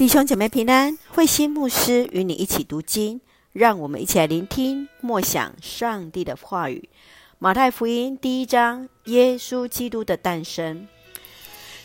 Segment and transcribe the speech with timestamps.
[0.00, 3.20] 弟兄姐妹平安，慧心牧师与你一起读经，
[3.52, 6.88] 让我们一起来聆听默想上帝的话语。
[7.38, 10.88] 马太福音第一章，耶稣基督的诞生。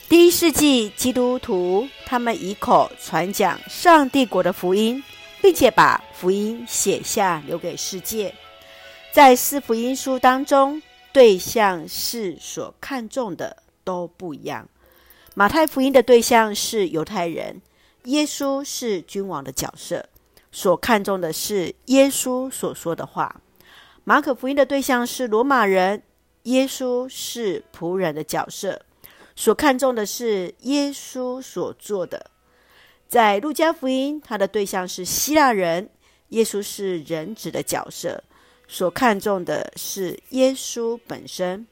[0.07, 5.03] 第一世纪基督徒，他们以口传讲上帝国的福音，
[5.41, 8.33] 并且把福音写下，留给世界。
[9.11, 14.65] 在四福音书当中，对象是所看重的都不一样。
[15.33, 17.61] 马太福音的对象是犹太人。
[18.05, 20.07] 耶稣是君王的角色，
[20.51, 23.41] 所看重的是耶稣所说的话。
[24.03, 26.03] 马可福音的对象是罗马人，
[26.43, 28.79] 耶稣是仆人的角色，
[29.35, 32.29] 所看重的是耶稣所做的。
[33.07, 35.89] 在路加福音，他的对象是希腊人，
[36.29, 38.23] 耶稣是人子的角色，
[38.67, 41.65] 所看重的是耶稣本身。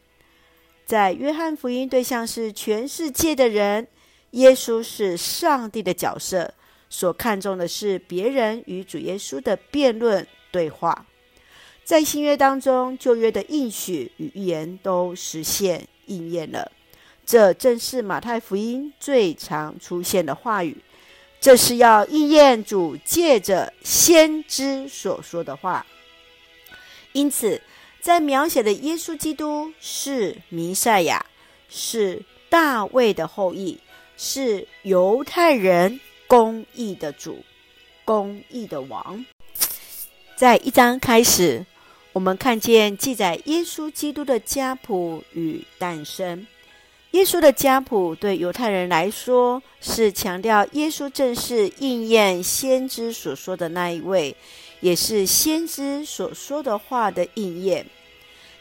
[0.85, 3.87] 在约翰福音，对象是全世界的人。
[4.33, 6.53] 耶稣是上帝的角色，
[6.89, 11.05] 所看重的是别人与主耶稣的辩论对话。
[11.83, 16.71] 在新约当中，旧约的应许与预言都实现应验了。
[17.25, 20.77] 这正是马太福音最常出现的话语。
[21.39, 25.85] 这是要应验主借着先知所说的话。
[27.11, 27.61] 因此，
[28.01, 31.25] 在描写的耶稣基督是弥赛亚，
[31.69, 33.77] 是大卫的后裔。
[34.25, 37.43] 是犹太人公义的主，
[38.05, 39.25] 公义的王。
[40.37, 41.65] 在一章开始，
[42.13, 46.47] 我们看见记载耶稣基督的家谱与诞生。
[47.11, 54.33] 耶稣的家谱对犹太人来说，是强调耶稣正是应验先知所说的那一位，
[54.79, 57.85] 也是先知所说的话的应验。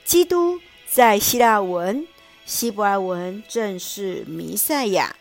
[0.05, 0.59] 基督
[0.91, 2.05] 在希腊文、
[2.45, 5.15] 希伯来文正是弥赛亚。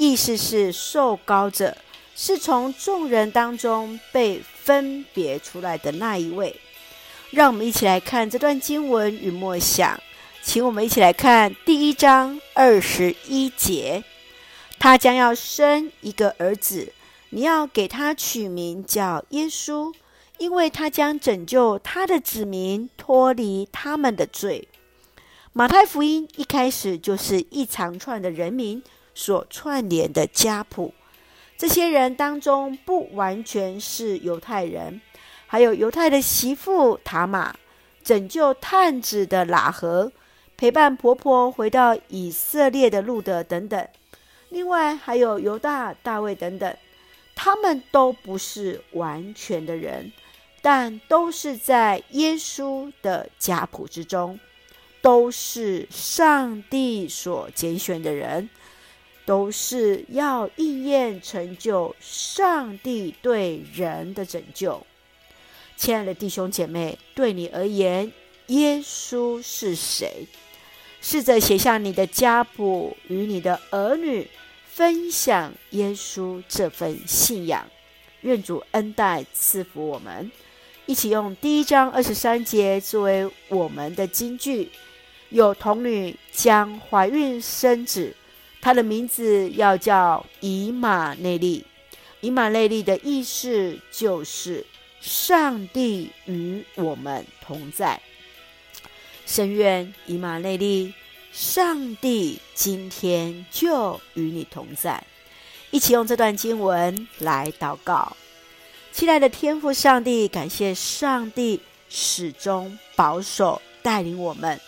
[0.00, 1.76] 意思是受高者，
[2.16, 6.58] 是从众人当中被分别出来的那一位。
[7.30, 10.00] 让我们一起来看这段经文与默想，
[10.42, 14.02] 请我们一起来看第一章二十一节：
[14.78, 16.94] 他将要生一个儿子，
[17.28, 19.92] 你要给他取名叫耶稣，
[20.38, 24.66] 因为他将拯救他的子民脱离他们的罪。
[25.52, 28.82] 马太福音一开始就是一长串的人名。
[29.20, 30.94] 所串联的家谱，
[31.58, 34.98] 这些人当中不完全是犹太人，
[35.46, 37.54] 还有犹太的媳妇塔玛，
[38.02, 40.10] 拯救探子的喇合，
[40.56, 43.88] 陪伴婆婆回到以色列的路得等等。
[44.48, 46.74] 另外还有犹大、大卫等等，
[47.34, 50.10] 他们都不是完全的人，
[50.62, 54.40] 但都是在耶稣的家谱之中，
[55.02, 58.48] 都是上帝所拣选的人。
[59.30, 64.84] 都是要应验成就上帝对人的拯救。
[65.76, 68.10] 亲爱的弟兄姐妹，对你而言，
[68.48, 70.26] 耶稣是谁？
[71.00, 74.28] 试着写下你的家谱，与你的儿女
[74.66, 77.64] 分享耶稣这份信仰。
[78.22, 80.28] 愿主恩待赐福我们，
[80.86, 84.72] 一起用第一章二十三节作为我们的金句：
[85.28, 88.16] 有童女将怀孕生子。
[88.60, 91.64] 他的名字要叫以马内利，
[92.20, 94.66] 以马内利的意思就是
[95.00, 98.00] 上帝与我们同在。
[99.24, 100.92] 深愿以马内利，
[101.32, 105.02] 上帝今天就与你同在。
[105.70, 108.16] 一起用这段经文来祷告。
[108.92, 114.60] 亲爱的天父上帝，感谢上帝始终保守带领我们。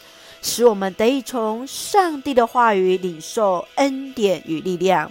[0.42, 5.10] 使我们得以从上帝的话语领受恩典与力量。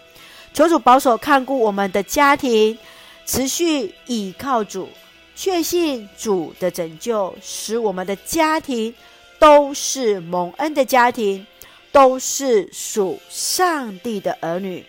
[0.53, 2.77] 求主保守看顾我们的家庭，
[3.25, 4.89] 持续倚靠主，
[5.33, 8.93] 确信主的拯救，使我们的家庭
[9.39, 11.47] 都是蒙恩的家庭，
[11.91, 14.85] 都是属上帝的儿女。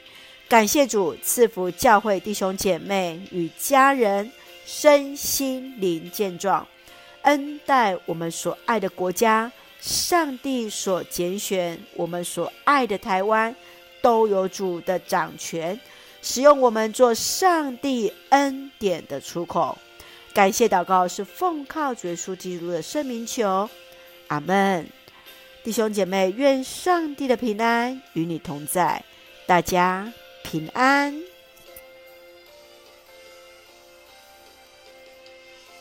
[0.49, 4.31] 感谢主赐福教会弟兄姐妹与家人
[4.67, 6.67] 身心灵健壮，
[7.23, 9.51] 恩待我们所爱的国家。
[9.83, 13.53] 上帝所拣选，我们所爱的台湾，
[14.01, 15.79] 都有主的掌权，
[16.23, 19.77] 使用我们做上帝恩典的出口。
[20.33, 23.69] 感谢祷告是奉靠主耶稣基督的圣名求，
[24.29, 24.87] 阿门。
[25.65, 29.05] 弟兄姐妹，愿上帝的平安与你同在，
[29.47, 30.13] 大家
[30.45, 31.21] 平安。